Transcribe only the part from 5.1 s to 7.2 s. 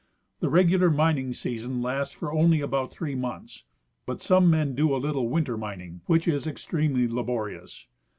winter mining, which is extremely